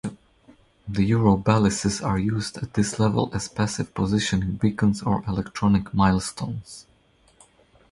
[0.87, 6.87] The Eurobalises are used at this level as passive positioning beacons or "electronic milestones".